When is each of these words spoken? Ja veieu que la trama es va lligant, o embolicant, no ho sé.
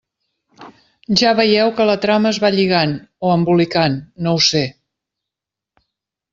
Ja 1.21 1.33
veieu 1.39 1.69
que 1.81 1.87
la 1.89 1.97
trama 2.07 2.31
es 2.37 2.41
va 2.45 2.51
lligant, 2.57 2.97
o 3.29 3.35
embolicant, 3.37 4.01
no 4.29 4.37
ho 4.39 4.43
sé. 4.51 4.65